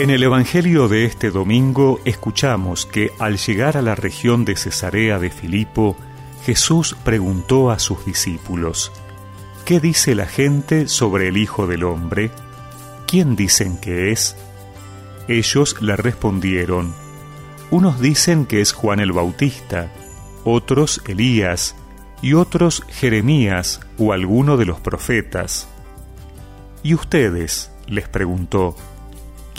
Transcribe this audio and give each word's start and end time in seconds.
En 0.00 0.08
el 0.08 0.22
Evangelio 0.22 0.88
de 0.88 1.04
este 1.04 1.30
domingo 1.30 2.00
escuchamos 2.06 2.86
que 2.86 3.10
al 3.18 3.36
llegar 3.36 3.76
a 3.76 3.82
la 3.82 3.94
región 3.94 4.46
de 4.46 4.56
Cesarea 4.56 5.18
de 5.18 5.28
Filipo, 5.28 5.94
Jesús 6.42 6.96
preguntó 7.04 7.70
a 7.70 7.78
sus 7.78 8.06
discípulos, 8.06 8.92
¿Qué 9.66 9.78
dice 9.78 10.14
la 10.14 10.24
gente 10.24 10.88
sobre 10.88 11.28
el 11.28 11.36
Hijo 11.36 11.66
del 11.66 11.84
Hombre? 11.84 12.30
¿Quién 13.06 13.36
dicen 13.36 13.76
que 13.76 14.10
es? 14.10 14.36
Ellos 15.28 15.76
le 15.82 15.96
respondieron, 15.96 16.94
Unos 17.70 18.00
dicen 18.00 18.46
que 18.46 18.62
es 18.62 18.72
Juan 18.72 19.00
el 19.00 19.12
Bautista, 19.12 19.92
otros 20.44 21.02
Elías, 21.08 21.76
y 22.22 22.32
otros 22.32 22.84
Jeremías 22.88 23.80
o 23.98 24.14
alguno 24.14 24.56
de 24.56 24.64
los 24.64 24.80
profetas. 24.80 25.68
¿Y 26.82 26.94
ustedes? 26.94 27.70
les 27.86 28.08
preguntó, 28.08 28.76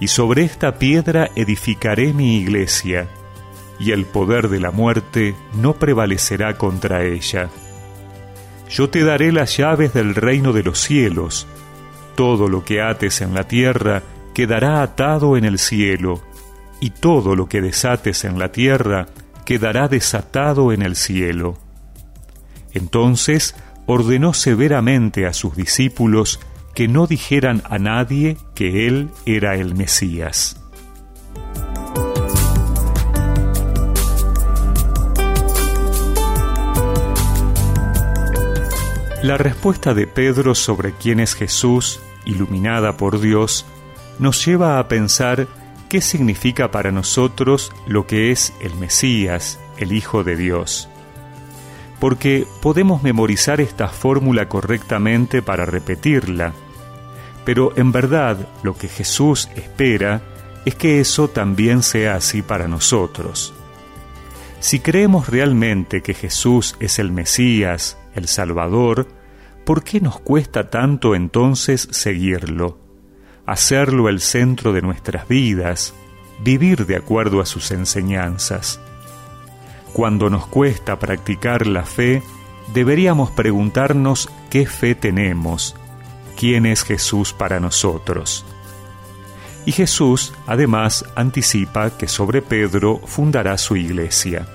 y 0.00 0.08
sobre 0.08 0.44
esta 0.44 0.78
piedra 0.78 1.30
edificaré 1.34 2.12
mi 2.12 2.38
iglesia, 2.38 3.08
y 3.80 3.92
el 3.92 4.04
poder 4.06 4.48
de 4.48 4.60
la 4.60 4.70
muerte 4.70 5.34
no 5.54 5.74
prevalecerá 5.74 6.56
contra 6.56 7.04
ella. 7.04 7.48
Yo 8.68 8.90
te 8.90 9.04
daré 9.04 9.32
las 9.32 9.56
llaves 9.56 9.94
del 9.94 10.14
reino 10.14 10.52
de 10.52 10.62
los 10.62 10.78
cielos, 10.78 11.46
todo 12.16 12.48
lo 12.48 12.64
que 12.64 12.82
ates 12.82 13.20
en 13.20 13.34
la 13.34 13.44
tierra 13.44 14.02
quedará 14.34 14.82
atado 14.82 15.36
en 15.36 15.44
el 15.44 15.58
cielo, 15.58 16.22
y 16.80 16.90
todo 16.90 17.34
lo 17.34 17.48
que 17.48 17.60
desates 17.60 18.24
en 18.24 18.38
la 18.38 18.52
tierra 18.52 19.06
quedará 19.44 19.88
desatado 19.88 20.72
en 20.72 20.82
el 20.82 20.94
cielo. 20.94 21.56
Entonces 22.72 23.56
ordenó 23.86 24.34
severamente 24.34 25.26
a 25.26 25.32
sus 25.32 25.56
discípulos 25.56 26.40
que 26.74 26.88
no 26.88 27.06
dijeran 27.06 27.62
a 27.68 27.78
nadie 27.78 28.36
que 28.54 28.86
él 28.86 29.10
era 29.26 29.56
el 29.56 29.74
Mesías. 29.74 30.56
La 39.22 39.36
respuesta 39.36 39.94
de 39.94 40.06
Pedro 40.06 40.54
sobre 40.54 40.92
quién 40.92 41.18
es 41.18 41.34
Jesús, 41.34 42.00
iluminada 42.24 42.96
por 42.96 43.20
Dios, 43.20 43.66
nos 44.20 44.44
lleva 44.46 44.78
a 44.78 44.86
pensar 44.86 45.48
qué 45.88 46.00
significa 46.00 46.70
para 46.70 46.92
nosotros 46.92 47.72
lo 47.86 48.06
que 48.06 48.30
es 48.30 48.54
el 48.60 48.74
Mesías, 48.76 49.58
el 49.76 49.92
Hijo 49.92 50.22
de 50.22 50.36
Dios. 50.36 50.88
Porque 52.00 52.46
podemos 52.62 53.02
memorizar 53.02 53.60
esta 53.60 53.88
fórmula 53.88 54.48
correctamente 54.48 55.42
para 55.42 55.66
repetirla, 55.66 56.52
pero 57.44 57.72
en 57.76 57.92
verdad 57.92 58.46
lo 58.62 58.76
que 58.76 58.88
Jesús 58.88 59.48
espera 59.56 60.20
es 60.64 60.74
que 60.74 61.00
eso 61.00 61.28
también 61.28 61.82
sea 61.82 62.16
así 62.16 62.42
para 62.42 62.68
nosotros. 62.68 63.54
Si 64.60 64.80
creemos 64.80 65.28
realmente 65.28 66.02
que 66.02 66.14
Jesús 66.14 66.76
es 66.80 66.98
el 66.98 67.12
Mesías, 67.12 67.96
el 68.14 68.28
Salvador, 68.28 69.08
¿por 69.64 69.84
qué 69.84 70.00
nos 70.00 70.20
cuesta 70.20 70.68
tanto 70.68 71.14
entonces 71.14 71.88
seguirlo, 71.90 72.78
hacerlo 73.46 74.08
el 74.08 74.20
centro 74.20 74.72
de 74.72 74.82
nuestras 74.82 75.28
vidas, 75.28 75.94
vivir 76.44 76.86
de 76.86 76.96
acuerdo 76.96 77.40
a 77.40 77.46
sus 77.46 77.70
enseñanzas? 77.70 78.80
Cuando 79.92 80.30
nos 80.30 80.46
cuesta 80.46 80.98
practicar 80.98 81.66
la 81.66 81.84
fe, 81.84 82.22
deberíamos 82.72 83.30
preguntarnos 83.30 84.28
qué 84.50 84.66
fe 84.66 84.94
tenemos, 84.94 85.74
quién 86.36 86.66
es 86.66 86.82
Jesús 86.84 87.32
para 87.32 87.60
nosotros. 87.60 88.44
Y 89.66 89.72
Jesús, 89.72 90.32
además, 90.46 91.04
anticipa 91.14 91.90
que 91.96 92.08
sobre 92.08 92.42
Pedro 92.42 93.00
fundará 93.04 93.58
su 93.58 93.76
iglesia. 93.76 94.46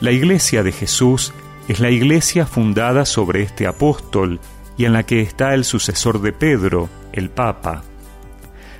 La 0.00 0.12
iglesia 0.12 0.62
de 0.62 0.72
Jesús 0.72 1.32
es 1.68 1.80
la 1.80 1.90
iglesia 1.90 2.46
fundada 2.46 3.04
sobre 3.04 3.42
este 3.42 3.66
apóstol 3.66 4.40
y 4.76 4.84
en 4.84 4.92
la 4.92 5.04
que 5.04 5.20
está 5.20 5.54
el 5.54 5.64
sucesor 5.64 6.20
de 6.20 6.32
Pedro, 6.32 6.88
el 7.12 7.30
Papa. 7.30 7.82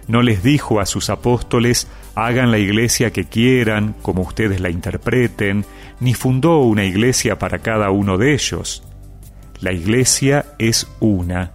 No 0.06 0.22
les 0.22 0.42
dijo 0.42 0.80
a 0.80 0.86
sus 0.86 1.08
apóstoles, 1.10 1.88
hagan 2.14 2.50
la 2.50 2.58
iglesia 2.58 3.12
que 3.12 3.24
quieran, 3.24 3.94
como 4.02 4.22
ustedes 4.22 4.60
la 4.60 4.70
interpreten, 4.70 5.64
ni 6.00 6.14
fundó 6.14 6.60
una 6.60 6.84
iglesia 6.84 7.38
para 7.38 7.58
cada 7.58 7.90
uno 7.90 8.18
de 8.18 8.34
ellos. 8.34 8.84
La 9.60 9.72
iglesia 9.72 10.46
es 10.58 10.88
una, 11.00 11.52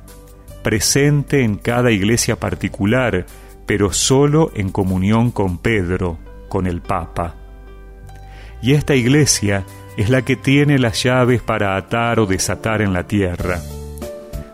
presente 0.63 1.43
en 1.43 1.55
cada 1.57 1.91
iglesia 1.91 2.37
particular, 2.37 3.25
pero 3.65 3.93
solo 3.93 4.51
en 4.55 4.69
comunión 4.69 5.31
con 5.31 5.57
Pedro, 5.59 6.17
con 6.49 6.67
el 6.67 6.81
Papa. 6.81 7.35
Y 8.61 8.73
esta 8.73 8.95
iglesia 8.95 9.63
es 9.97 10.09
la 10.09 10.23
que 10.23 10.35
tiene 10.35 10.79
las 10.79 11.03
llaves 11.03 11.41
para 11.41 11.77
atar 11.77 12.19
o 12.19 12.25
desatar 12.25 12.81
en 12.81 12.93
la 12.93 13.07
tierra. 13.07 13.61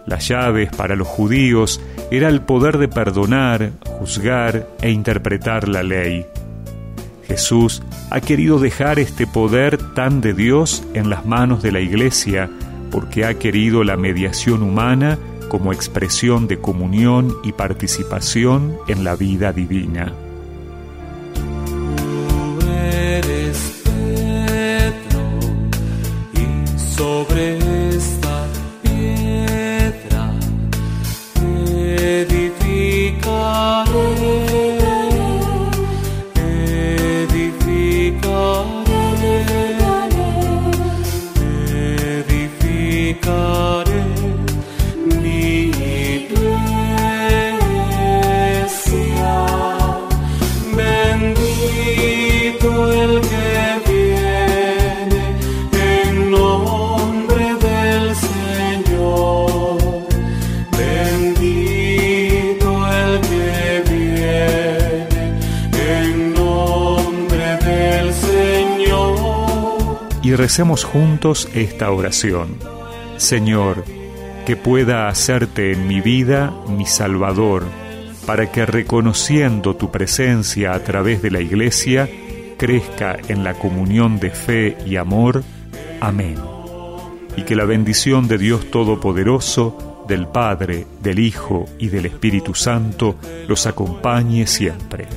Las 0.05 0.27
llaves 0.27 0.69
para 0.75 0.95
los 0.95 1.07
judíos 1.07 1.81
era 2.11 2.29
el 2.29 2.41
poder 2.41 2.77
de 2.77 2.87
perdonar, 2.87 3.71
juzgar 3.83 4.67
e 4.81 4.91
interpretar 4.91 5.67
la 5.67 5.83
ley. 5.83 6.25
Jesús 7.27 7.81
ha 8.11 8.21
querido 8.21 8.59
dejar 8.59 8.99
este 8.99 9.25
poder 9.25 9.77
tan 9.93 10.21
de 10.21 10.33
Dios 10.33 10.83
en 10.93 11.09
las 11.09 11.25
manos 11.25 11.63
de 11.63 11.71
la 11.71 11.79
Iglesia 11.79 12.49
porque 12.91 13.25
ha 13.25 13.33
querido 13.33 13.83
la 13.83 13.97
mediación 13.97 14.61
humana 14.61 15.17
como 15.49 15.73
expresión 15.73 16.47
de 16.47 16.59
comunión 16.59 17.33
y 17.43 17.51
participación 17.51 18.77
en 18.87 19.03
la 19.03 19.15
vida 19.15 19.51
divina. 19.51 20.13
Recemos 70.35 70.83
juntos 70.83 71.49
esta 71.53 71.91
oración. 71.91 72.57
Señor, 73.17 73.83
que 74.45 74.55
pueda 74.55 75.07
hacerte 75.07 75.71
en 75.71 75.87
mi 75.87 76.01
vida 76.01 76.53
mi 76.67 76.85
Salvador, 76.85 77.63
para 78.25 78.51
que 78.51 78.65
reconociendo 78.65 79.75
tu 79.75 79.91
presencia 79.91 80.73
a 80.73 80.79
través 80.79 81.21
de 81.21 81.31
la 81.31 81.41
Iglesia, 81.41 82.09
crezca 82.57 83.17
en 83.27 83.43
la 83.43 83.53
comunión 83.53 84.19
de 84.19 84.31
fe 84.31 84.77
y 84.85 84.95
amor. 84.95 85.43
Amén. 86.01 86.35
Y 87.37 87.43
que 87.43 87.55
la 87.55 87.65
bendición 87.65 88.27
de 88.27 88.37
Dios 88.37 88.69
Todopoderoso, 88.71 90.05
del 90.07 90.27
Padre, 90.27 90.85
del 91.01 91.19
Hijo 91.19 91.65
y 91.79 91.87
del 91.87 92.05
Espíritu 92.05 92.53
Santo 92.53 93.15
los 93.47 93.65
acompañe 93.65 94.45
siempre. 94.47 95.07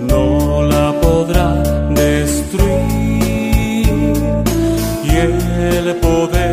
No 0.00 0.64
la 0.64 0.92
podrá 1.00 1.54
destruir 1.90 2.77
el 5.58 5.96
poder. 5.96 6.38
de 6.38 6.47